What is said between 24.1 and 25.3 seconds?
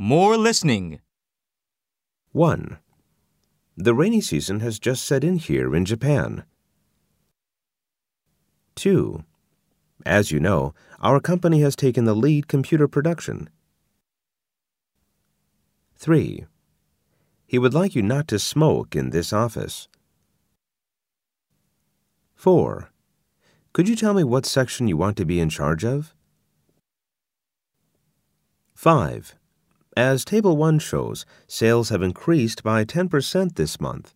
me what section you want to